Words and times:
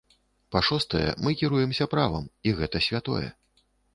Па-шостае, 0.53 1.01
мы 1.25 1.33
кіруемся 1.41 1.87
правам, 1.93 2.25
і 2.49 2.55
гэта 2.61 2.83
святое. 2.89 3.29